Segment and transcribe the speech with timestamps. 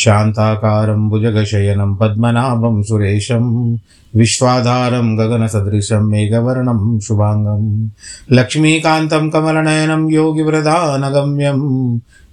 [0.00, 3.76] शान्ताकारं भुजगशयनं पद्मनाभं सुरेशं,
[4.16, 7.90] विश्वाधारं गगनसदृशं मेघवर्णं शुभाङ्गं,
[8.32, 11.60] लक्ष्मीकान्तं कमलनयनं योगिवृधानगम्यं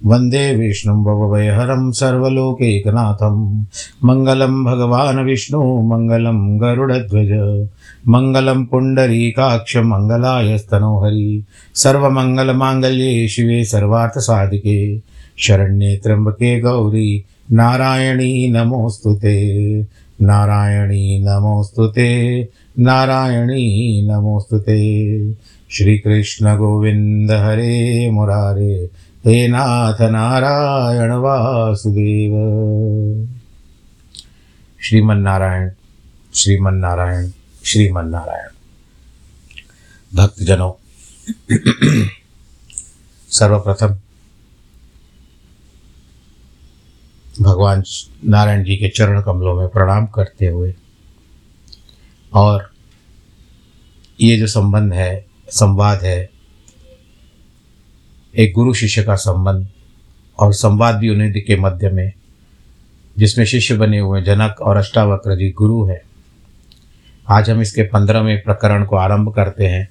[0.06, 3.64] वंदे विष्णुं भवभयहरं सर्वलोकैकनाथं,
[4.04, 7.66] मङ्गलं भगवान् विष्णु, मङ्गलं गरुडध्वज,
[8.08, 11.44] मङ्गलं पुण्डरीकाक्ष मङ्गलायस्तनोहरि
[11.74, 14.98] सर्वमङ्गलमाङ्गल्ये शिवे सर्वार्थसाधिके,
[15.38, 19.82] शरण्ये त्र्यम्बके गौरी नारायणी नमोऽस्तु ते।
[20.22, 22.42] नारायणी नमोऽस्तु ते।
[22.78, 25.32] नारायणी नमोऽस्तु ते।
[25.70, 28.90] श्रीकृष्ण गोविन्द हरे मुरारे।
[29.26, 32.32] हे नाथ नारायण वासुदेव।
[34.80, 35.70] श्रीमन्नारायण
[36.34, 37.30] श्रीमन्नारायण
[37.64, 38.48] श्रीमन्नारायण।
[40.14, 40.72] भक्तजनों,
[43.30, 43.94] सर्वप्रथम
[47.40, 47.82] भगवान
[48.24, 50.74] नारायण जी के चरण कमलों में प्रणाम करते हुए
[52.34, 52.70] और
[54.20, 56.30] ये जो संबंध है, संवाद है,
[58.36, 59.68] एक गुरु शिष्य का संबंध
[60.38, 62.12] और संवाद भी उन्हीं के मध्य में,
[63.18, 66.02] जिसमें शिष्य बने हुए जनक और अष्टावक्र जी, गुरु है।
[67.28, 69.88] आज हम इसके पंद्रहवें प्रकरण को आरंभ करते हैं।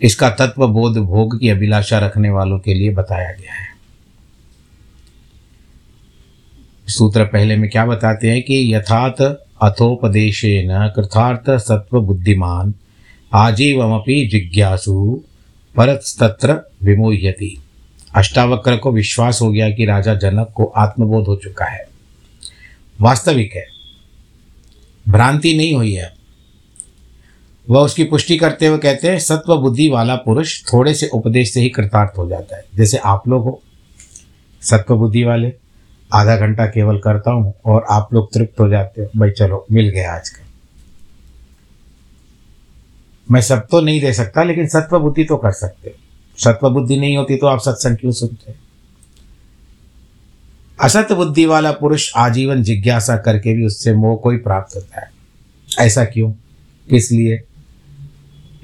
[0.00, 3.71] इसका तत्व बोध भोग की अभिलाषा रखने वालों के लिए बताया गया है।
[6.92, 9.22] सूत्र पहले में क्या बताते हैं कि यथात
[9.62, 12.74] अथोपदेशेन कृथार्थ सत्व बुद्धिमान
[13.32, 15.20] आजीवमपि जिज्ञासु
[15.76, 17.62] परतस्तत्र विमोह्यति।
[18.14, 21.88] अष्टावक्र को विश्वास हो गया कि राजा जनक को आत्मबोध हो चुका है।
[23.00, 23.66] वास्तविक है।
[25.08, 26.12] भ्रांति नहीं हुई है।
[27.70, 31.60] वह उसकी पुष्टि करते हुए कहते हैं सत्व बुद्धि वाला पुरुष थोड़े से उपदेश से
[31.60, 33.62] ही कृतार्थ हो जाता है। जैसे आप लोग हो।
[34.62, 35.61] सत्व बुद्धि वाले।
[36.12, 39.88] आधा घंटा केवल करता हूँ और आप लोग तृप्त हो जाते हो। भाई चलो, मिल
[39.88, 40.46] गया आज का।
[43.30, 45.94] मैं सब तो नहीं दे सकता, लेकिन सत्व बुद्धि तो कर सकते
[46.38, 48.54] सत्व बुद्धि नहीं होती तो आप सत्संग क्यों सुनते
[50.80, 55.10] असत बुद्धि वाला पुरुष आजीवन जिज्ञासा करके भी उससे मोह को ही प्राप्त होता है।
[55.78, 56.30] ऐसा क्यों?
[56.90, 57.36] किस लिए?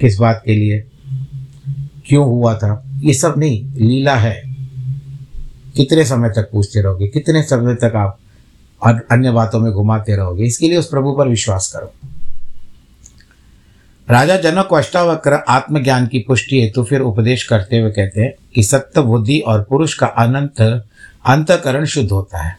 [0.01, 0.83] किस बात के लिए?
[2.05, 2.83] क्यों हुआ था?
[2.99, 4.48] ये सब नहीं, लीला है।
[5.79, 7.07] कितने समय तक पूछते रहोगे?
[7.07, 8.17] कितने समय तक आप
[9.11, 10.43] अन्य बातों में घुमाते रहोगे?
[10.43, 11.93] इसके लिए उस प्रभु पर विश्वास करो।
[14.07, 18.63] राजा जनक को अष्टावक्र आत्मज्ञान की पुष्टि हेतु फिर उपदेश करते हुए कहते हैं कि
[18.63, 22.57] सत्य बुद्धि और पुरुष का अनंत अंतकरण शुद्ध होता है।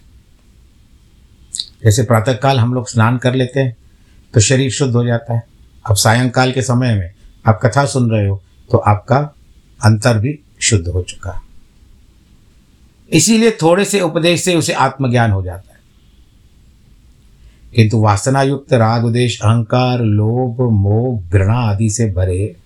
[1.84, 3.76] जैसे प्रातःकाल हम लोग स्नान कर लेते हैं
[4.34, 5.42] तो शरीर शुद्ध हो जाता है।
[5.84, 7.10] अब सायंकाल के समय में
[7.44, 9.18] आप कथा सुन रहे हो तो आपका
[9.80, 11.49] अंतर भी शुद्ध हो चुका है।
[13.12, 15.78] इसीलिए थोड़े से उपदेश से उसे आत्मज्ञान हो जाता है।
[17.74, 22.56] किंतु वासना युक्त राग उदेश अहंकार लोभ मोह घृणा आदि से भरे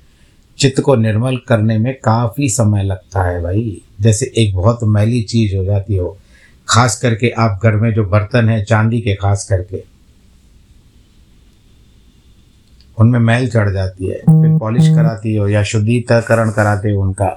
[0.59, 5.57] चित्त को निर्मल करने में काफ़ी समय लगता है भाई। जैसे एक बहुत मैली चीज़
[5.57, 6.19] हो जाती हो
[6.69, 9.83] खास करके आप घर में जो बर्तन है चांदी के खास करके
[12.99, 17.29] उनमें मैल चढ़ जाती है फिर पॉलिश कराती हो या शुद्धिकरण कराते हो उनका।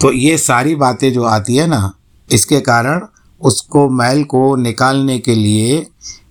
[0.00, 1.94] तो ये सारी बातें जो आती है ना
[2.32, 3.00] इसके कारण
[3.40, 5.86] उसको मैल को निकालने के लिए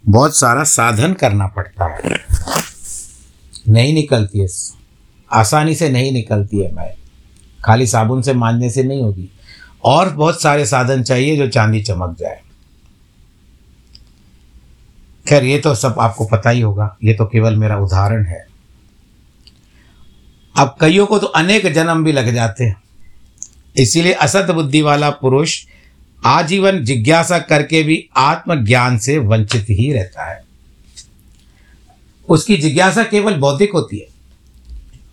[0.07, 2.25] बहुत सारा साधन करना पड़ता है।
[3.69, 4.47] नहीं निकलती है।
[5.31, 6.93] आसानी से नहीं निकलती है मैल।
[7.65, 9.29] खाली साबुन से मांजने से नहीं होगी।
[9.83, 12.41] और बहुत सारे साधन चाहिए जो चांदी चमक जाए।
[15.29, 18.47] खैर, ये तो सब आपको पता ही होगा। ये तो केवल मेरा उदाहरण है।
[20.57, 22.83] अब कईयों को तो अनेक जन्म भी लग जाते हैं।
[23.77, 25.65] इसीलिए असत बुद्धि वाला पुरुष
[26.25, 30.43] आजीवन जिज्ञासा करके भी आत्मज्ञान से वंचित ही रहता है।
[32.29, 34.07] उसकी जिज्ञासा केवल बौद्धिक होती है।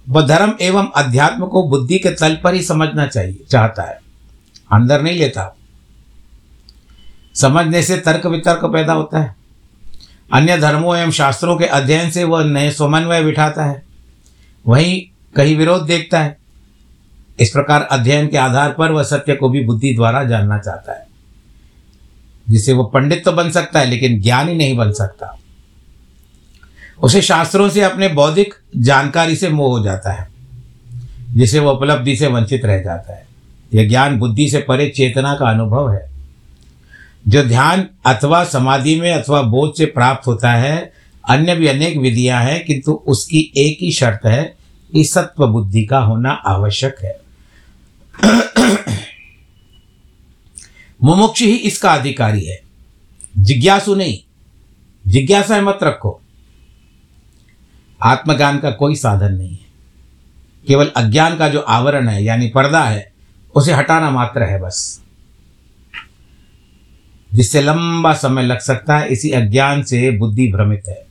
[0.08, 4.00] वह धर्म एवं अध्यात्म को बुद्धि के तल पर ही समझना चाहिए, चाहता है।
[4.72, 5.56] अंदर नहीं लेता।
[7.34, 9.36] समझने से तर्क वितर्क पैदा होता है।
[10.32, 13.82] अन्य धर्मों एवं शास्त्रों के अध्ययन से वह नए समन्वय बिठाता है।
[14.66, 15.02] वहीं
[15.36, 16.39] कहीं विरोध देखता है।
[17.40, 21.06] इस प्रकार अध्ययन के आधार पर वह सत्य को भी बुद्धि द्वारा जानना चाहता है।
[22.48, 25.38] जिसे वह पंडित तो बन सकता है, लेकिन ज्ञानी नहीं बन सकता।
[27.02, 30.28] उसे शास्त्रों से अपने बौद्धिक जानकारी से मोह हो जाता है,
[31.34, 33.26] जिसे वह उपलब्धि से वंचित रह जाता है।
[33.75, 36.10] यह ज्ञान बुद्धि से परे चेतना का अनुभव है।
[37.28, 40.92] जो ध्यान अथवा समाधि में अथवा बोध से प्राप्त होता है,
[41.28, 44.56] अन्य भी अनेक विधियाँ हैं, किंतु उसकी एक ही शर्त है
[44.92, 47.29] कि सत्व बुद्धि का होना आवश्यक है।
[51.05, 52.61] मुमुक्ष ही इसका अधिकारी है।
[53.38, 54.19] जिज्ञासु नहीं।
[55.06, 56.20] जिज्ञासा मत रखो।
[58.02, 59.70] आत्मज्ञान का कोई साधन नहीं है।
[60.67, 63.12] केवल अज्ञान का जो आवरण है, यानी पर्दा है,
[63.55, 65.02] उसे हटाना मात्र है बस।
[67.34, 71.06] जिससे लंबा समय लग सकता है, इसी अज्ञान से बुद्धि भ्रमित है।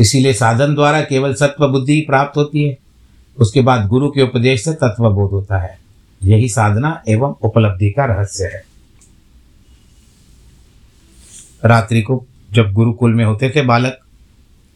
[0.00, 2.78] इसीलिए साधन द्वारा केवल सत्व बुद्धि प्राप्त होती है।
[3.38, 5.87] उसके बाद गुरु के उपदेश से तत्वबोध होता है।
[6.24, 8.64] यही साधना एवं उपलब्धि का रहस्य है।
[11.64, 13.98] रात्रि को जब गुरुकुल में होते थे बालक,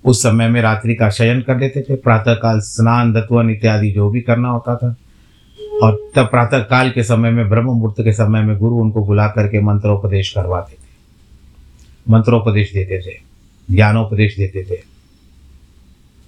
[0.04, 4.20] उस समय में रात्रि का शयन कर लेते थे। प्रातःकाल स्नान दत्वन इत्यादि जो भी
[4.20, 4.96] करना होता था।
[5.82, 9.28] और तब प्रातः काल के समय में ब्रह्म मुहूर्त के समय में गुरु उनको बुला
[9.28, 10.92] करके मंत्रोपदेश करवाते थे।
[12.10, 13.20] मंत्रोपदेश देते थे,
[13.74, 14.80] ज्ञानोपदेश देते थे।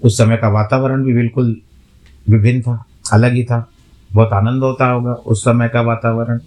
[0.03, 1.61] उस समय का वातावरण भी बिल्कुल
[2.29, 3.71] विभिन्न था, अलग ही था।
[4.15, 6.39] बहुत आनंद होता होगा उस समय का वातावरण।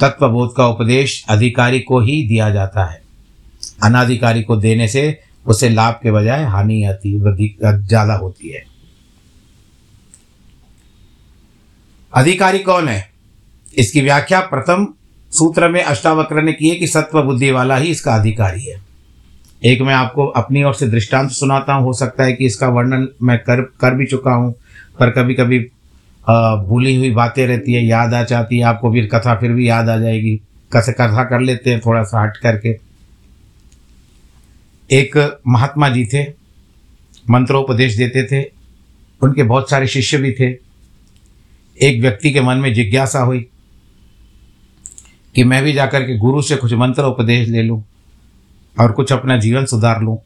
[0.00, 3.00] तत्वबोध का उपदेश अधिकारी को ही दिया जाता है।
[3.82, 5.02] अनाधिकारी को देने से
[5.46, 8.62] उसे लाभ के बजाय हानि आती ज़्यादा होती है।
[12.12, 13.10] अधिकारी कौन है?
[13.74, 14.86] इसकी व्याख्या प्रथम
[15.32, 18.80] सूत्र में अष्टावक्र ने की है कि सत्व बुद्धि वाला ही इसका अधिकारी है।
[19.62, 23.08] एक मैं आपको अपनी ओर से दृष्टांत सुनाता हूँ, हो सकता है कि इसका वर्णन
[23.22, 24.54] मैं कर कर भी चुका हूँ।
[24.98, 25.58] पर कभी कभी
[26.66, 29.88] भूली हुई बातें रहती है, याद आ जाती है, आपको फिर कथा फिर भी याद
[29.88, 30.34] आ जाएगी।
[30.72, 32.76] कैसे, कथा कर लेते हैं थोड़ा सा हट करके।
[34.90, 35.16] एक
[35.46, 36.22] महात्मा जी थे,
[37.26, 38.42] मंत्रोपदेश देते थे,
[39.20, 40.50] उनके बहुत सारे शिष्य भी थे।
[41.78, 43.46] एक व्यक्ति के मन में जिज्ञासा हुई
[45.34, 47.82] कि मैं भी जाकर के गुरु से कुछ मंत्र उपदेश ले लूँ
[48.76, 50.18] और कुछ अपना जीवन सुधार लूँ।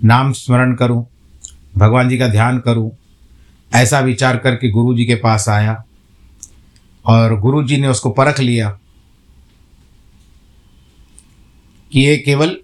[0.00, 1.04] नाम स्मरण करूँ,
[1.76, 2.90] भगवान जी का ध्यान करूँ
[3.72, 5.82] ऐसा विचार करके गुरु जी के पास आया
[7.04, 8.70] और गुरु जी ने उसको परख लिया
[11.92, 12.56] कि ये केवल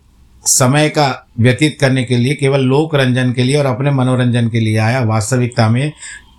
[0.45, 4.61] समय का व्यतीत करने के लिए, केवल लोक रंजन के लिए और अपने मनोरंजन के
[4.61, 5.93] लिए आया। वास्तविकता में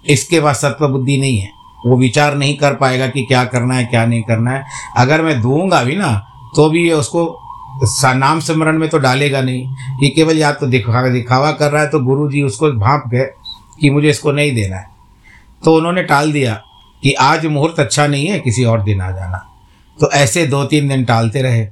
[0.10, 1.50] इसके पास सत्व बुद्धि नहीं है।
[1.86, 4.64] वो विचार नहीं कर पाएगा कि क्या करना है, क्या नहीं करना है।
[4.98, 6.14] अगर मैं दूँगा भी ना
[6.56, 7.26] तो भी ये उसको
[8.16, 9.68] नाम स्मरण में तो डालेगा नहीं।
[10.04, 13.30] ये केवल या तो दिखा, दिखावा कर रहा है तो गुरु जी उसको भाप गए
[13.82, 14.88] कि मुझे इसको नहीं देना है।
[15.66, 16.64] तो उन्होंने टाल दिया
[17.04, 19.48] कि आज मुहूर्त अच्छा नहीं है, किसी और दिन आ जाना।
[20.00, 21.68] तो ऐसे दो तीन दिन टालते रहे।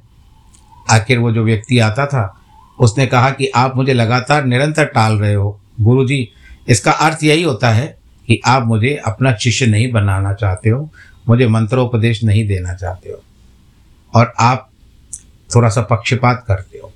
[0.90, 2.40] आखिर वो जो व्यक्ति आता था,
[2.80, 6.28] उसने कहा कि आप मुझे लगातार निरंतर टाल रहे हो। गुरु जी
[6.68, 10.90] इसका अर्थ यही होता है कि आप मुझे अपना शिष्य नहीं बनाना चाहते हो,
[11.28, 13.22] मुझे मंत्रोपदेश नहीं देना चाहते हो।
[14.14, 14.70] और आप
[15.54, 16.92] थोड़ा सा पक्षपात करते हो।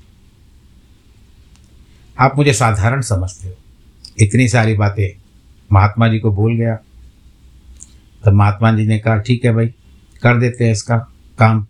[2.21, 3.55] आप मुझे साधारण समझते हो।
[4.19, 5.21] इतनी सारी बातें।
[5.73, 6.75] महात्मा जी को भूल गया।
[8.25, 9.67] तो महात्मा जी ने कहा, ठीक है भाई,
[10.23, 10.97] कर देते हैं इसका
[11.39, 11.67] काम।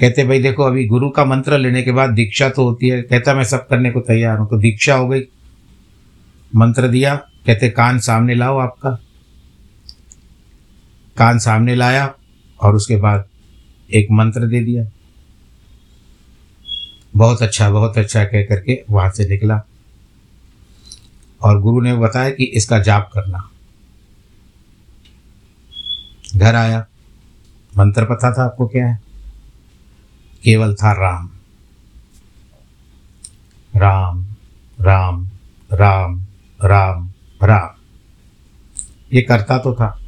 [0.00, 3.34] कहते, भाई देखो, अभी गुरु का मंत्र लेने के बाद दीक्षा तो होती है। कहता,
[3.34, 5.22] मैं सब करने को तैयार हूँ। तो दीक्षा हो गई।
[6.56, 8.90] मंत्र दिया, कहते, कान सामने लाओ आपका।
[11.16, 12.14] कान सामने लाया
[12.60, 13.24] और उसके बाद
[13.94, 14.86] एक मंत्र दे दिया।
[17.16, 19.64] बहुत अच्छा बहुत अच्छा कह करके वहाँ से निकला।
[21.42, 23.48] और गुरु ने बताया कि इसका जाप करना।
[26.36, 26.86] घर आया।
[27.78, 29.00] मंत्र पता था आपको क्या है?
[30.44, 31.30] केवल था राम।
[33.76, 34.26] राम
[34.80, 35.28] राम
[35.72, 36.20] राम
[36.64, 37.68] राम राम।
[39.12, 40.00] ये करता तो था,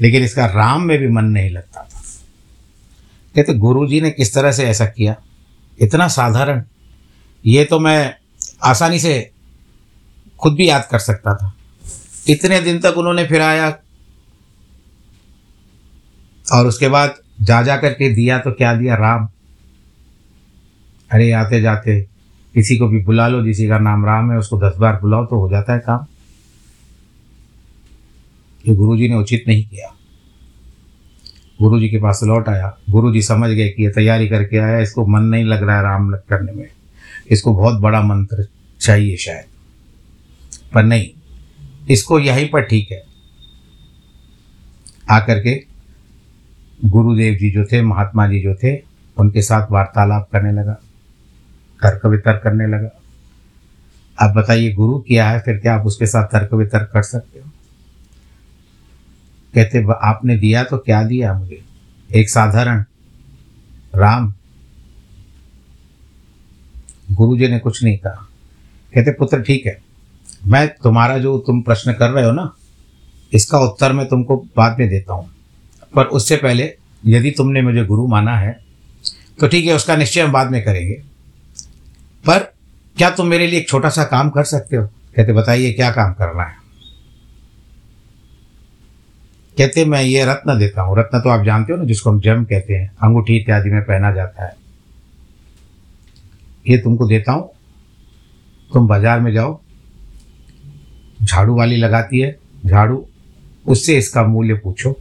[0.00, 2.00] लेकिन इसका राम में भी मन नहीं लगता था।
[3.34, 5.16] कहते तो गुरु जी ने किस तरह से ऐसा किया?
[5.80, 6.62] इतना साधारण।
[7.46, 8.14] ये तो मैं
[8.64, 9.30] आसानी से
[10.40, 11.54] खुद भी याद कर सकता था।
[12.28, 13.78] इतने दिन तक उन्होंने फिराया।
[16.52, 18.94] और उसके बाद जा जा करके दिया तो क्या दिया?
[18.94, 19.28] राम।
[21.12, 22.00] अरे, आते जाते
[22.54, 25.40] किसी को भी बुला लो जिसी का नाम राम है, उसको दस बार बुलाओ तो
[25.40, 26.06] हो जाता है काम।
[28.68, 29.94] ये गुरु जी ने उचित नहीं किया।
[31.62, 34.78] गुरु जी के पास लौट आया। गुरु जी समझ गए कि ये तैयारी करके आया।
[34.78, 36.68] इसको मन नहीं लग रहा है राम करने में।
[37.30, 38.46] इसको बहुत बड़ा मंत्र
[38.80, 39.59] चाहिए शायद।
[40.74, 41.10] पर नहीं,
[41.90, 43.02] इसको यहीं पर ठीक है।
[45.10, 45.64] आकर के
[46.84, 48.76] गुरुदेव जी जो थे, महात्मा जी जो थे,
[49.18, 50.72] उनके साथ वार्तालाप करने लगा,
[51.82, 52.90] तर्क वितर्क करने लगा।
[54.20, 57.50] आप बताइए, गुरु किया है, फिर क्या आप उसके साथ तर्क वितर्क कर सकते हो?
[59.54, 61.64] कहते आपने दिया तो क्या दिया मुझे?
[62.14, 62.84] एक साधारण,
[63.94, 64.34] राम।
[67.12, 68.28] गुरु जी ने कुछ नहीं कहा।
[68.94, 69.89] कहते, पुत्र, ठीक है
[70.40, 72.52] मैं तुम्हारा जो तुम प्रश्न कर रहे हो ना,
[73.32, 75.28] इसका उत्तर मैं तुमको बाद में देता हूँ।
[75.94, 78.58] पर उससे पहले, यदि तुमने मुझे गुरु माना है
[79.38, 80.94] तो ठीक है, उसका निश्चय हम बाद में करेंगे।
[82.24, 82.38] पर
[82.96, 84.86] क्या तुम मेरे लिए एक छोटा सा काम कर सकते हो?
[85.16, 86.54] कहते, बताइए, क्या काम करना है?
[89.56, 92.44] कहते, मैं ये रत्न देता हूँ। रत्न तो आप जानते हो ना, जिसको हम जम
[92.44, 94.56] कहते हैं, अंगूठी इत्यादि में पहना जाता है।
[96.66, 97.50] ये तुमको देता हूँ।
[98.70, 99.60] तुम बाज़ार में जाओ
[101.22, 103.06] झाड़ू वाली लगाती है, झाड़ू,
[103.66, 104.92] उससे इसका मूल्य पूछो।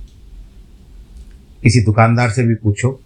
[1.63, 3.01] किसी दुकानदार से भी पूछो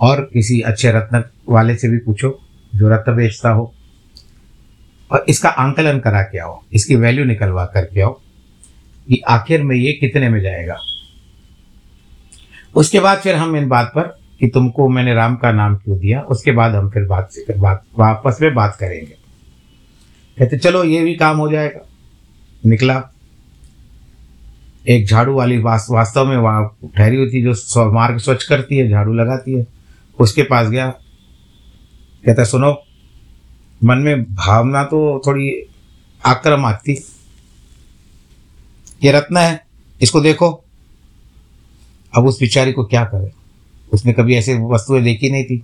[0.00, 2.40] और किसी अच्छे रत्न वाले से भी पूछो
[2.74, 3.74] जो रत्न बेचता हो।
[5.12, 8.12] और इसका आंकलन करा के आओ, इसकी वैल्यू निकलवा करके आओ
[9.08, 10.78] कि आखिर में ये कितने में जाएगा।
[12.74, 14.02] उसके बाद फिर हम इन बात पर
[14.40, 17.84] कि तुमको मैंने राम का नाम क्यों दिया, उसके बाद हम फिर बात से बात,
[17.98, 19.16] वापस में बात करेंगे।
[20.38, 21.88] कहते, चलो, ये भी काम हो जाएगा।
[22.66, 23.02] निकला।
[24.88, 29.12] एक झाड़ू वाली वास्तव में वहाँ ठहरी हुई थी जो मार्ग स्वच्छ करती है, झाड़ू
[29.12, 29.66] लगाती है।
[30.18, 30.88] उसके पास गया।
[32.26, 32.82] कहता, सुनो,
[33.84, 35.52] मन में भावना तो थोड़ी
[36.26, 37.04] आक्रामक थी
[39.04, 39.66] ये रत्न है,
[40.02, 40.64] इसको देखो।
[42.16, 43.32] अब उस बिचारी को क्या करे?
[43.92, 45.58] उसने कभी ऐसे वस्तुएँ देखी नहीं थी।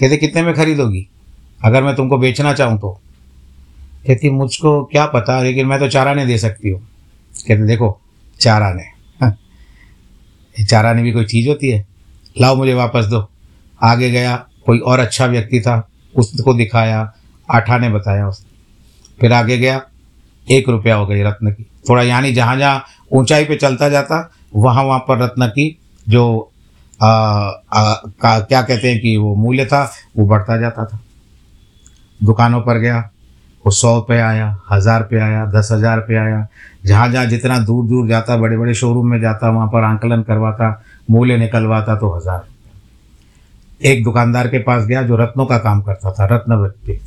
[0.00, 1.06] कहते, कितने में खरीदोगी?
[1.64, 3.00] अगर मैं तुमको बेचना चाहूँ तो।
[4.06, 6.80] कहती मुझको क्या पता लेकिन मैं तो चारा नहीं दे सकती हूँ।
[7.48, 8.00] कहते देखो
[8.40, 8.82] चारा ने
[9.20, 9.36] हाँ।
[10.64, 11.86] चार आने भी कोई चीज़ होती है?
[12.40, 13.28] लाओ मुझे वापस दो।
[13.82, 17.12] आगे गया कोई और अच्छा व्यक्ति था उसको दिखाया
[17.50, 18.50] आठा ने बताया उसने।
[19.20, 19.82] फिर आगे गया
[20.50, 24.84] एक रुपया हो गई रत्न की। थोड़ा यानी जहाँ जहाँ ऊंचाई पे चलता जाता वहाँ
[24.84, 25.78] वहाँ पर रत्न की
[26.08, 26.50] जो
[27.02, 31.00] आ, आ, का क्या कहते हैं कि वो मूल्य था वो बढ़ता जाता था।
[32.24, 33.11] दुकानों पर गया
[33.64, 36.46] वो सौ पे आया, हज़ार पे आया, दस हज़ार पे आया।
[36.84, 40.82] जहाँ जहाँ जितना दूर दूर जाता, बड़े बड़े शोरूम में जाता, वहाँ पर आंकलन करवाता,
[41.10, 42.44] मूल्य निकलवाता तो हज़ार।
[43.80, 47.00] एक दुकानदार के पास गया जो रत्नों का काम करता था, रत्न व्यक्ति।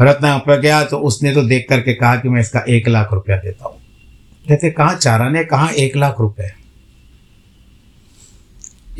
[0.00, 3.36] रत्न पर गया तो उसने तो देख करके कहा कि मैं इसका एक लाख रुपया
[3.36, 3.78] देता हूँ।
[4.46, 5.44] कहते, कहाँ चारा ने?
[5.44, 6.50] कहा एक लाख रुपये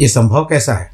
[0.00, 0.90] ये संभव कैसा है?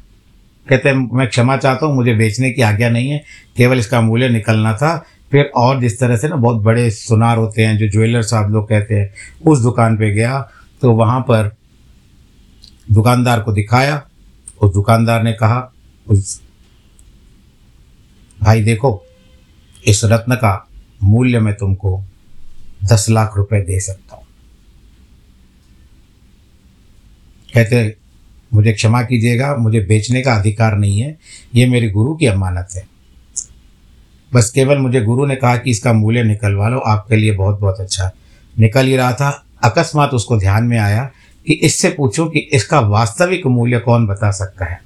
[0.69, 3.23] कहते मैं क्षमा चाहता हूँ, मुझे बेचने की आज्ञा नहीं है,
[3.57, 4.97] केवल इसका मूल्य निकलना था।
[5.31, 8.67] फिर और जिस तरह से ना बहुत बड़े सुनार होते हैं, जो ज्वेलर साहब लोग
[8.69, 9.13] कहते हैं,
[9.47, 10.39] उस दुकान पे गया
[10.81, 11.51] तो वहाँ पर
[12.91, 14.01] दुकानदार को दिखाया,
[14.61, 15.71] उस दुकानदार ने कहा,
[16.07, 16.41] उस
[18.37, 18.91] भाई देखो,
[19.87, 20.67] इस रत्न का
[21.03, 21.99] मूल्य मैं तुमको
[22.83, 24.25] दस लाख रुपए दे सकता हूँ।
[27.49, 27.95] कहते
[28.53, 31.17] मुझे क्षमा कीजिएगा, मुझे बेचने का अधिकार नहीं है,
[31.55, 32.87] ये मेरे गुरु की अमानत है।
[34.33, 37.79] बस केवल मुझे गुरु ने कहा कि इसका मूल्य निकलवा लो, आपके लिए बहुत बहुत
[37.79, 38.11] अच्छा।
[38.59, 41.11] निकल ही रहा था, अकस्मात उसको ध्यान में आया
[41.47, 44.81] कि इससे पूछो कि इसका वास्तविक मूल्य कौन बता सकता है।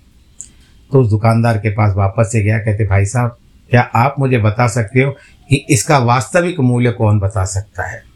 [0.92, 3.38] तो उस दुकानदार के पास वापस से गया, कहते, भाई साहब,
[3.70, 5.12] क्या आप मुझे बता सकते हो
[5.50, 8.13] कि इसका वास्तविक मूल्य कौन बता सकता है?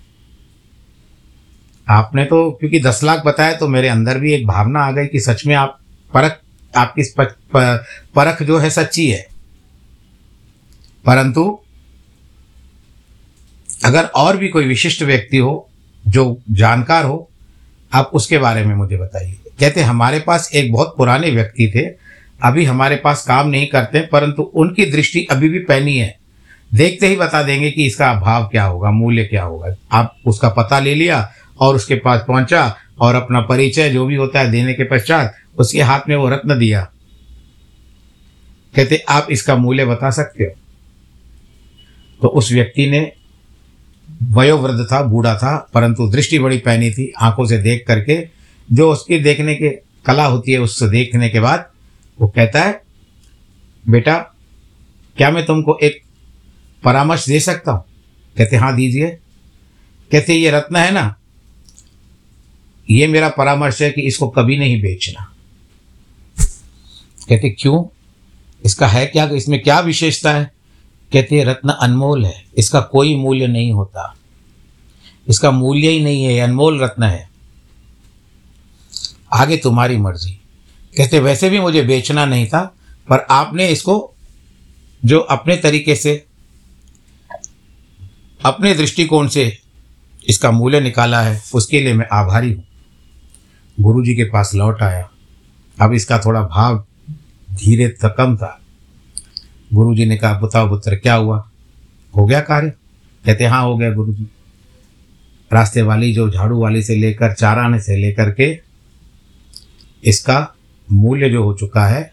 [1.89, 5.20] आपने तो क्योंकि दस लाख बताया तो मेरे अंदर भी एक भावना आ गई कि
[5.20, 5.79] सच में आप
[6.13, 6.39] परख
[6.75, 7.13] आपकी
[8.15, 9.27] परख जो है सच्ची है।
[11.06, 11.60] परंतु,
[13.86, 15.70] अगर और भी कोई विशिष्ट व्यक्ति हो,
[16.08, 17.29] जो जानकार हो,
[17.94, 21.86] आप उसके बारे में मुझे बताइए। कहते, हमारे पास एक बहुत पुराने व्यक्ति थे,
[22.44, 26.17] अभी हमारे पास काम नहीं करते, परंतु उनकी दृष्टि अभी भी पैनी है।
[26.74, 30.79] देखते ही बता देंगे कि इसका भाव क्या होगा, मूल्य क्या होगा। आप उसका पता
[30.79, 34.83] ले लिया और उसके पास पहुँचा और अपना परिचय जो भी होता है देने के
[34.83, 36.91] पश्चात उसके हाथ में वो रत्न दिया।
[38.75, 40.51] कहते, आप इसका मूल्य बता सकते हो?
[42.21, 43.11] तो उस व्यक्ति ने,
[44.23, 48.29] वयोवृद्ध था, बूढ़ा था, परंतु दृष्टि बड़ी पहनी थी, आँखों से देख करके,
[48.73, 49.69] जो उसकी देखने के,
[50.05, 51.69] कला होती है उससे देखने के बाद
[52.21, 52.81] वो कहता है,
[53.89, 54.17] बेटा,
[55.17, 56.01] क्या मैं तुमको एक
[56.83, 57.83] परामर्श दे सकता हूँ?
[58.37, 59.17] कहते हाँ दीजिए।
[60.11, 61.16] कहते, ये रत्न है ना
[62.89, 65.34] ये मेरा परामर्श है कि इसको कभी नहीं बेचना।
[67.29, 67.86] कहते, क्यों?
[68.65, 69.25] इसका है क्या?
[69.25, 70.51] इसमें क्या विशेषता है?
[71.13, 74.15] कहते, रत्न अनमोल है। इसका कोई मूल्य नहीं होता।
[75.29, 77.29] इसका मूल्य ही नहीं है अनमोल रत्न है।
[79.34, 80.32] आगे तुम्हारी मर्ज़ी।
[80.98, 82.75] कहते, वैसे भी मुझे बेचना नहीं था,
[83.10, 84.13] पर आपने इसको,
[85.06, 86.25] जो अपने तरीके से,
[88.46, 89.58] अपने दृष्टिकोण से
[90.29, 92.66] इसका मूल्य निकाला है, उसके लिए मैं आभारी हूँ।
[93.79, 95.10] गुरु जी के पास लौट आया।
[95.81, 96.86] अब इसका थोड़ा भाव
[97.51, 98.60] धीरे कम था।
[99.74, 101.50] गुरु जी ने कहा, बताओ पुत्र, क्या हुआ?
[102.15, 102.69] हो गया कार्य?
[103.25, 104.27] कहते हाँ हो गया गुरु जी
[105.51, 108.60] रास्ते वाली जो झाड़ू वाली से लेकर चाराने से लेकर के
[110.03, 110.55] इसका
[110.91, 112.03] मूल्य जो हो चुका है,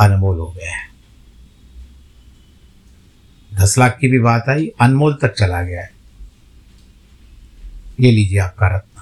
[0.00, 0.88] अनमोल हो गया है।
[3.54, 5.90] दस लाख की भी बात आई, अनमोल तक चला गया है।
[8.00, 8.93] ये लीजिए आपका रत्न।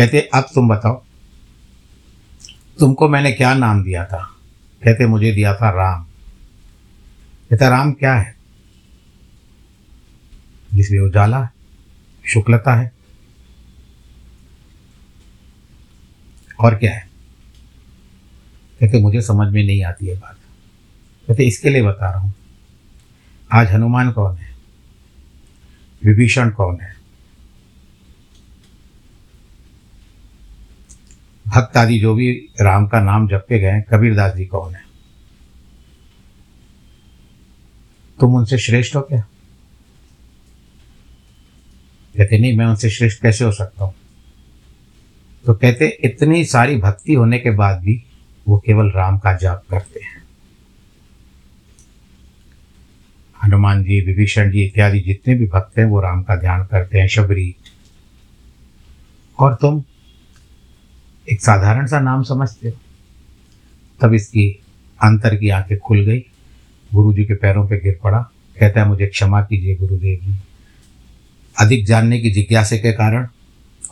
[0.00, 1.04] कहते, अब तुम बताओ,
[2.78, 4.36] तुमको मैंने क्या नाम दिया था?
[4.84, 6.04] कहते, मुझे दिया था राम।
[7.50, 8.36] कहता, राम क्या है?
[10.74, 11.50] जिसमें उजाला है,
[12.28, 12.92] शुक्लता है,
[16.60, 17.08] और क्या है?
[18.80, 20.38] कहते, मुझे समझ में नहीं आती है बात।
[21.28, 22.34] कहते, इसके लिए बता रहा हूँ।
[23.52, 24.54] आज हनुमान कौन है?
[26.04, 26.99] विभीषण कौन है?
[31.56, 34.82] भक्त आदि जो भी राम का नाम जपे गए कबीरदास जी कौन है?
[38.20, 39.20] तुम उनसे श्रेष्ठ हो क्या?
[42.16, 43.94] कहते, नहीं, मैं उनसे श्रेष्ठ कैसे हो सकता हूँ?
[45.46, 48.04] तो कहते, इतनी सारी भक्ति होने के बाद भी
[48.48, 50.22] वो केवल राम का जाप करते हैं।
[53.44, 57.08] हनुमान जी, विभीषण जी इत्यादि जितने भी भक्त हैं, वो राम का ध्यान करते हैं,
[57.08, 57.56] शबरी।
[59.38, 59.84] और तुम?
[61.32, 62.74] एक साधारण सा नाम समझते
[64.00, 64.62] तब इसकी
[65.02, 66.18] अंतर की आँखें खुल गई।
[66.94, 68.18] गुरु जी के पैरों पे गिर पड़ा।
[68.60, 70.38] कहता है, मुझे क्षमा कीजिए गुरुदेव जी।
[71.60, 73.28] अधिक जानने की जिज्ञासे के कारण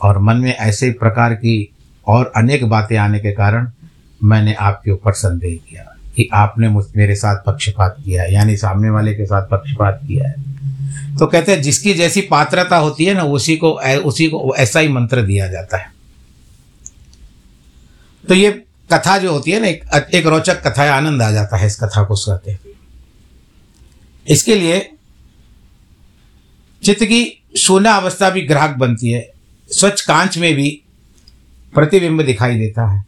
[0.01, 1.73] और मन में ऐसे प्रकार की
[2.07, 3.71] और अनेक बातें आने के कारण
[4.23, 8.89] मैंने आपके ऊपर संदेह किया कि आपने मुझ, मेरे साथ पक्षपात किया है, यानी सामने
[8.89, 10.35] वाले के साथ पक्षपात किया है।
[11.17, 14.87] तो कहते हैं, जिसकी जैसी पात्रता होती है ना, उसी को उसी को ऐसा ही
[14.87, 15.98] मंत्र दिया जाता है।
[18.29, 21.57] तो ये कथा जो होती है ना एक, एक रोचक कथा है आनंद आ जाता
[21.57, 22.57] है इस कथा को सुनते
[24.27, 24.89] इसके लिए
[26.83, 29.31] चित्त की सोना अवस्था भी ग्राहक बनती है।
[29.71, 30.81] स्वच्छ कांच में भी
[31.73, 33.05] प्रतिबिंब दिखाई देता है।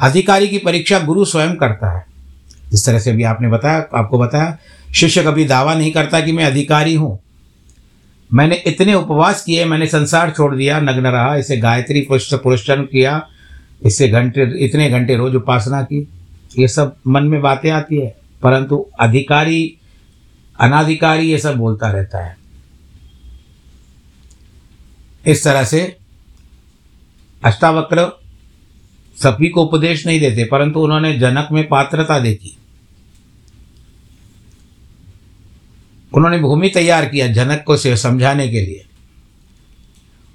[0.00, 2.06] अधिकारी की परीक्षा गुरु स्वयं करता है।
[2.70, 4.58] जिस तरह से अभी आपने बताया आपको बताया
[4.94, 7.25] शिष्य कभी दावा नहीं करता कि मैं अधिकारी हूँ।
[8.30, 13.28] मैंने इतने उपवास किए, मैंने संसार छोड़ दिया, नग्न रहा, इसे गायत्री पुष्ट पुरुषन किया
[13.84, 16.08] इससे घंटे, इतने घंटे रोज उपासना की।
[16.58, 19.76] ये सब मन में बातें आती है, परंतु अधिकारी,
[20.58, 22.36] अनाधिकारी ये सब बोलता रहता है।
[25.26, 25.96] इस तरह से
[27.42, 28.10] अष्टावक्र
[29.16, 32.56] सभी को उपदेश नहीं देते, परंतु उन्होंने जनक में पात्रता देखी।
[36.14, 38.84] उन्होंने भूमि तैयार किया जनक को समझाने के लिए।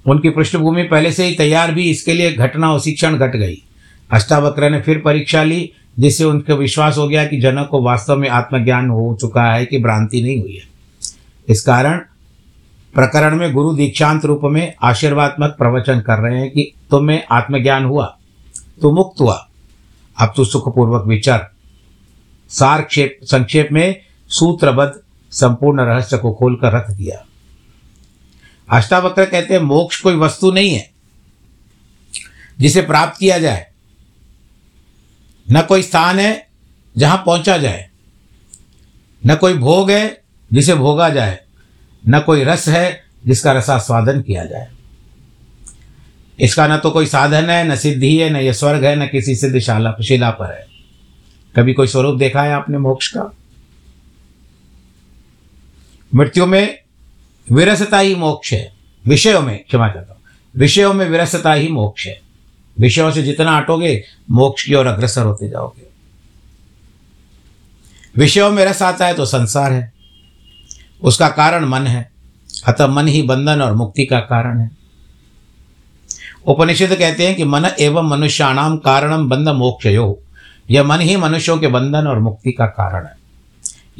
[0.06, 3.62] उनकी पृष्ठभूमि पहले से ही तैयार भी, इसके लिए घटना उसी क्षण घट गई।
[4.10, 8.28] अष्टावक्र ने फिर परीक्षा ली, जिससे उनका विश्वास हो गया कि जनक को वास्तव में
[8.28, 10.68] आत्मज्ञान हो चुका है कि भ्रांति नहीं हुई है।
[11.48, 11.98] इस कारण
[12.94, 18.06] प्रकरण में गुरु दीक्षांत रूप में आशीर्वात्मक प्रवचन कर रहे हैं कि तुम्हें आत्मज्ञान हुआ
[18.82, 19.48] तो मुक्त हुआ।
[20.16, 21.50] अब तो सुखपूर्वक विचार।
[22.50, 24.92] सार संक्षेप में सूत्रबद्ध
[25.32, 27.24] संपूर्ण रहस्य को खोलकर रख दिया।
[28.68, 30.90] अष्टावक्र कहते हैं, मोक्ष कोई वस्तु नहीं है,
[32.60, 33.66] जिसे प्राप्त किया जाए।
[35.46, 36.48] न कोई स्थान है
[36.96, 37.88] जहाँ पहुँचा जाए,
[39.22, 41.38] न कोई भोग है जिसे भोगा जाए,
[42.04, 44.70] न कोई रस है जिसका रसास्वादन किया जाए।
[46.38, 49.34] इसका न तो कोई साधन है, न सिद्धि है, न यह स्वर्ग है, न किसी
[49.34, 50.66] सिद्धशाला, शिला पर है।
[51.56, 53.32] कभी कोई स्वरूप देखा है आपने मोक्ष का?
[56.14, 56.78] मृत्यु में
[57.52, 58.72] विरसता ही मोक्ष है।
[59.06, 60.20] विषयों में, क्षमा चाहता हूँ।
[60.56, 62.20] विषयों में विरसता ही मोक्ष है।
[62.80, 65.92] विषयों से जितना हटोगे, मोक्ष की ओर अग्रसर होते जाओगे।
[68.16, 69.92] विषयों में रस आता है तो संसार है।
[71.02, 72.12] उसका कारण मन है।
[72.66, 74.70] अतः मन ही बंधन और मुक्ति का कारण है।
[76.46, 80.18] उपनिषद कहते हैं कि मन एवं मनुष्याणाम कारणम बंध मोक्षयो।
[80.70, 83.21] यह मन ही मनुष्यों के बंधन और मुक्ति का कारण है।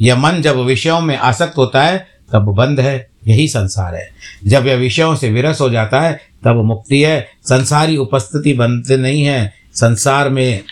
[0.01, 4.09] यह मन जब विषयों में आसक्त होता है, तब बंध है, यही संसार है।
[4.45, 9.23] जब यह विषयों से विरस हो जाता है, तब मुक्ति है। संसारी उपस्थिति बंद नहीं
[9.23, 10.63] है। संसार में,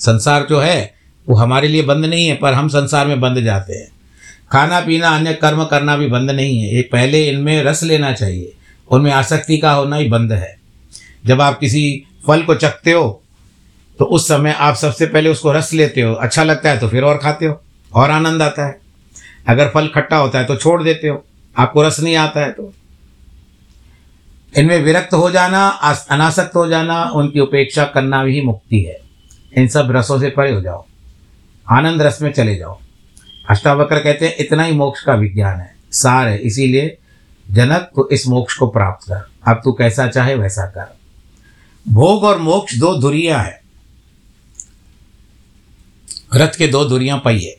[0.00, 0.94] संसार जो है,
[1.28, 3.88] वो हमारे लिए बंद नहीं है, पर हम संसार में बंद जाते हैं।
[4.52, 8.52] खाना, पीना, अन्य कर्म करना भी बंद नहीं है। ये पहले इनमें रस लेना चाहिए।
[8.90, 10.56] उनमें आसक्ति का होना ही बंद है।
[11.26, 13.22] जब आप किसी फल को चखते हो
[13.98, 17.02] तो उस समय आप सबसे पहले उसको रस लेते हो। अच्छा लगता है तो फिर
[17.02, 17.62] और खाते हो।
[17.94, 18.80] और आनंद आता है।
[19.48, 21.24] अगर फल खट्टा होता है तो छोड़ देते हो।
[21.58, 22.72] आपको रस नहीं आता है तो।
[24.56, 25.68] इनमें विरक्त हो जाना
[26.10, 29.00] अनासक्त हो जाना, उनकी उपेक्षा करना भी मुक्ति है।
[29.56, 30.86] इन सब रसों से परे हो जाओ।
[31.70, 32.80] आनंद रस में चले जाओ।
[33.50, 36.98] अष्टावक्र कहते हैं, इतना ही मोक्ष का विज्ञान है। सार है, इसीलिए
[37.50, 40.96] जनक तो इस मोक्ष को प्राप्त कर। अब तू कैसा चाहे वैसा कर।
[41.88, 43.60] भोग और मोक्ष दो धुरियाँ हैं।
[46.34, 47.58] रथ के दो धुरियाँ पहिए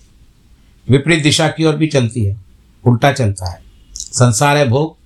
[0.89, 2.37] विपरीत दिशा की ओर भी चलती है,
[2.85, 3.61] उल्टा चलता है।
[3.93, 4.97] संसार है भोग,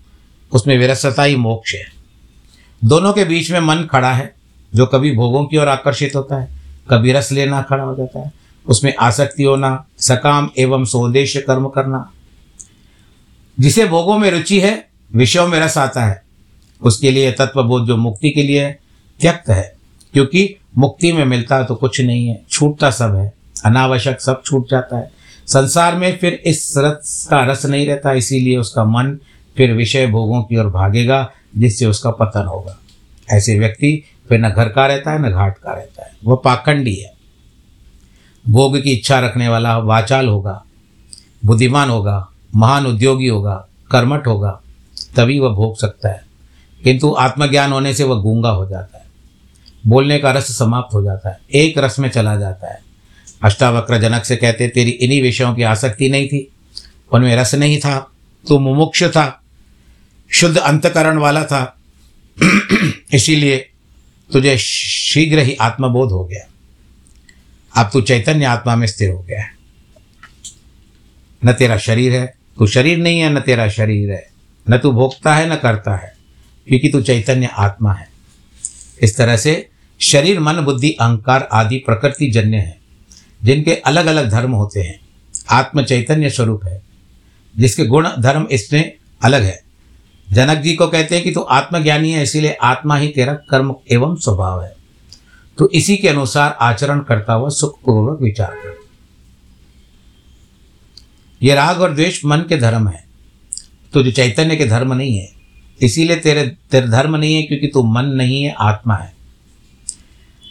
[0.56, 1.86] उसमें विरसता ही मोक्ष है।
[2.86, 4.36] दोनों के बीच में मन खड़ा है,
[4.76, 6.50] जो कभी भोगों की ओर आकर्षित होता है,
[6.90, 8.34] कभी रस लेना खड़ा हो जाता है।
[8.66, 12.12] उसमें आसक्ति होना, सकाम एवं स्वदेश कर्म करना।
[13.60, 16.24] जिसे भोगों में रुचि है, विषयों में रस आता है।
[16.82, 18.72] उसके लिए तत्वबोध जो मुक्ति के लिए
[19.20, 19.76] त्यक्त है,
[20.14, 23.34] क्योंकि मुक्ति में मिलता तो कुछ नहीं है, छूटता सब है,
[23.66, 25.17] अनावश्यक सब छूट जाता है।
[25.48, 29.20] संसार में फिर इस रस का रस नहीं रहता, इसीलिए उसका मन
[29.58, 32.78] फिर विषय भोगों की ओर भागेगा, जिससे उसका पतन होगा।
[33.32, 36.96] ऐसे व्यक्ति फिर न घर का रहता है, न घाट का रहता है। वह पाखंडी
[36.96, 37.14] है।
[38.50, 40.64] भोग की इच्छा रखने वाला वाचाल होगा,
[41.46, 44.62] बुद्धिमान होगा, महान उद्योगी होगा, कर्मठ होगा,
[45.16, 46.26] तभी वह भोग सकता है।
[46.84, 49.06] किंतु आत्मज्ञान होने से वह गूँगा हो जाता है।
[49.88, 52.87] बोलने का रस समाप्त हो जाता है। एक रस में चला जाता है।
[53.44, 56.52] अष्टावक्र जनक से कहते, तेरी इन्हीं विषयों की आसक्ति नहीं थी।
[57.14, 58.12] उनमें रस नहीं था।
[58.48, 59.44] तू मुमुक्ष था।
[60.32, 61.78] शुद्ध अंतकरण वाला था।
[63.14, 63.70] इसीलिए
[64.34, 66.48] तुझे शीघ्र ही आत्मबोध हो गया।
[67.82, 69.58] अब तू चैतन्य आत्मा में स्थिर हो गया है।
[71.46, 74.28] न तेरा शरीर है। तू शरीर नहीं है, न तेरा शरीर है।
[74.70, 76.16] न तू भोगता है, न करता है,
[76.68, 78.10] क्योंकि तू चैतन्य आत्मा है।
[79.02, 79.70] इस तरह से
[80.00, 82.80] शरीर, मन, बुद्धि, अहंकार आदि प्रकृति जन्य है।
[83.44, 85.00] जिनके अलग अलग धर्म होते हैं।
[85.50, 86.82] आत्म चैतन्य स्वरूप है।
[87.58, 89.64] जिसके गुण, धर्म, इसमें अलग है।
[90.32, 94.16] जनक जी को कहते हैं कि तू आत्मज्ञानी है, इसीलिए आत्मा ही तेरा कर्म एवं
[94.16, 94.76] स्वभाव है।
[95.58, 98.78] तो इसी के अनुसार आचरण करता हुआ सुखपूर्वक विचार कर।
[101.44, 103.04] ये राग और द्वेष मन के धर्म है।
[103.94, 105.32] तो जो चैतन्य के धर्म नहीं है।
[105.82, 109.14] इसीलिए तेरे तेरे धर्म नहीं है क्योंकि तू मन नहीं है, आत्मा है।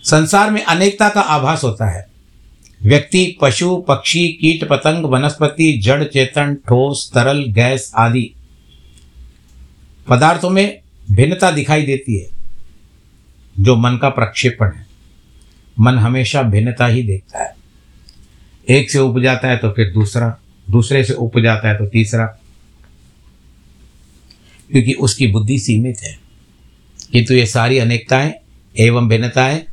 [0.05, 2.16] संसार में अनेकता का आभास होता है।
[2.87, 8.35] व्यक्ति, पशु, पक्षी, कीट, पतंग, वनस्पति, जड़, चेतन, ठोस, तरल, गैस आदि
[10.09, 12.27] पदार्थों में भिन्नता दिखाई देती है,
[13.61, 14.87] जो मन का प्रक्षेपण है।
[15.81, 17.57] मन हमेशा भिन्नता ही देखता है।
[18.71, 20.39] एक से उप जाता है तो फिर दूसरा,
[20.71, 22.27] दूसरे से उप जाता है तो तीसरा।
[24.71, 26.19] क्योंकि उसकी बुद्धि सीमित है।
[27.13, 28.35] किंतु ये सारी अनेकताएँ
[28.79, 29.65] एवं भिन्नताएँ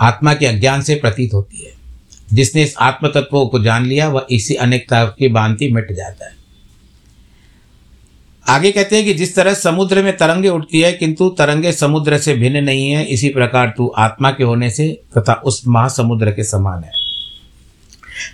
[0.00, 1.72] आत्मा के अज्ञान से प्रतीत होती है।
[2.32, 6.44] जिसने इस आत्म तत्वों को जान लिया, वह इसी अनेकता की बांति मिट जाता है।
[8.48, 12.34] आगे कहते हैं कि जिस तरह समुद्र में तरंगे उठती है, किंतु तरंगे समुद्र से
[12.34, 16.84] भिन्न नहीं है। इसी प्रकार तू आत्मा के होने से तथा उस महासमुद्र के समान
[16.84, 16.92] है,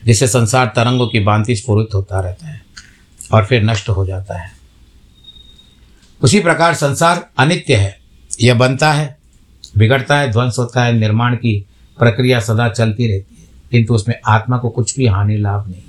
[0.05, 2.63] जिससे संसार तरंगों की बांति स्फुरित होता रहता है
[3.33, 4.51] और फिर नष्ट हो जाता है।
[6.23, 8.01] उसी प्रकार संसार अनित्य है,
[8.41, 9.20] यह बनता है
[9.79, 11.67] बिगड़ता है, ध्वंस होता है, निर्माण की
[11.99, 15.83] प्रक्रिया सदा चलती रहती है, किंतु उसमें आत्मा को कुछ भी हानि लाभ नहीं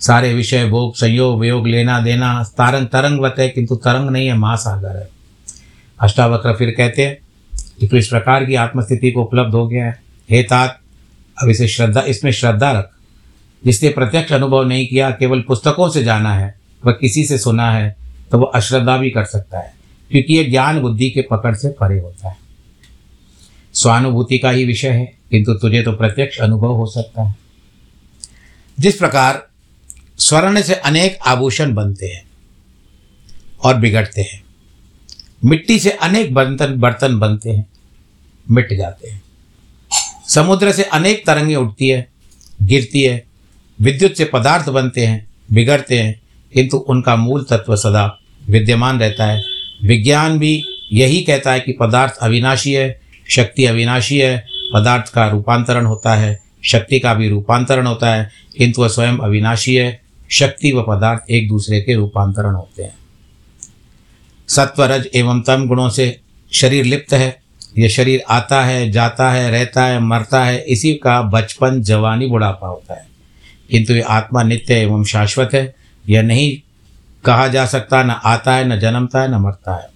[0.00, 4.96] सारे विषय भोग, संयोग, वियोग, लेना देना, तारंग तरंगवत है, किंतु तरंग नहीं है, महासागर
[4.96, 5.08] है।
[6.00, 7.18] अष्टावक्र फिर कहते हैं
[7.80, 10.78] कि तो इस प्रकार की आत्मस्थिति को उपलब्ध हो गया है। हे तात,
[11.42, 12.90] अब इसे श्रद्धा, इसमें श्रद्धा रख।
[13.62, 17.96] जिसने प्रत्यक्ष अनुभव नहीं किया, केवल पुस्तकों से जाना है, वह किसी से सुना है
[18.32, 19.72] तो वह अश्रद्धा भी कर सकता है,
[20.10, 22.36] क्योंकि यह ज्ञान बुद्धि के पकड़ से परे होता है।
[23.78, 27.36] स्वानुभूति का ही विषय है, किंतु तुझे तो प्रत्यक्ष अनुभव हो सकता है।
[28.78, 29.46] जिस प्रकार
[30.18, 32.22] स्वर्ण से अनेक आभूषण बनते हैं
[33.64, 34.42] और बिगड़ते हैं,
[35.44, 37.66] मिट्टी से अनेक बर्तन बर्तन बनते हैं,
[38.50, 39.22] मिट जाते हैं।
[40.28, 42.08] समुद्र से अनेक तरंगें उठती है,
[42.62, 43.24] गिरती है,
[43.78, 46.20] विद्युत से पदार्थ बनते हैं, बिगड़ते हैं,
[46.54, 48.06] किंतु उनका मूल तत्व सदा
[48.48, 49.42] विद्यमान रहता है।
[49.84, 55.86] विज्ञान भी यही कहता है कि पदार्थ अविनाशी है शक्ति अविनाशी है, पदार्थ का रूपांतरण
[55.86, 60.82] होता है, शक्ति का भी रूपांतरण होता है, किंतु वह स्वयं अविनाशी है, शक्ति व
[60.82, 62.98] पदार्थ एक दूसरे के रूपांतरण होते हैं।
[64.48, 66.20] सत्वरज एवं तम गुणों से
[66.52, 67.42] शरीर लिप्त है,
[67.78, 72.68] यह शरीर आता है, जाता है, रहता है, मरता है, इसी का बचपन जवानी बुढ़ापा
[72.68, 73.08] होता है।
[73.70, 75.74] किंतु ये आत्मा नित्य एवं शाश्वत है,
[76.08, 76.58] यह नहीं
[77.24, 79.88] कहा जा सकता, न आता है, न जन्मता है, न मरता है।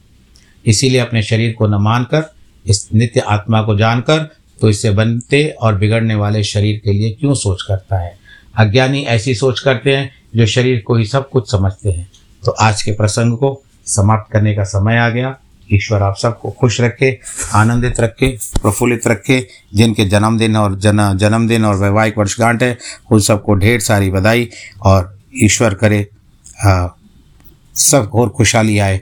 [0.66, 2.34] इसीलिए अपने शरीर को न मानकर
[2.66, 4.28] इस नित्य आत्मा को जानकर
[4.60, 8.18] तो इससे बनते और बिगड़ने वाले शरीर के लिए क्यों सोच करता है?
[8.58, 12.10] अज्ञानी ऐसी सोच करते हैं जो शरीर को ही सब कुछ समझते हैं।
[12.44, 15.36] तो आज के प्रसंग को समाप्त करने का समय आ गया।
[15.72, 17.18] ईश्वर आप सबको खुश रखे
[17.54, 18.28] आनंदित रखे
[18.62, 22.76] प्रफुल्लित रखे जिनके जन्मदिन और जन जन्मदिन और वैवाहिक वर्षगांठ है
[23.10, 24.48] उन सबको ढेर सारी बधाई
[24.82, 26.06] और ईश्वर करे
[26.64, 26.88] आ,
[27.74, 29.00] सब और खुशहाली आए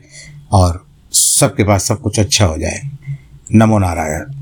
[0.53, 2.81] और सबके पास सब कुछ अच्छा हो जाए।
[3.53, 4.40] नमो नारायण।